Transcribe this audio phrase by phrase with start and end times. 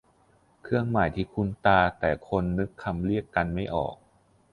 [0.63, 3.95] เครื่องหมายที่คุ้นตาแต่คนนึกคำเรียกกันไม่ออก